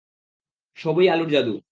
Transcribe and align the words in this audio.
সবই 0.77 1.05
আলুর 1.09 1.29
জাদু। 1.29 1.53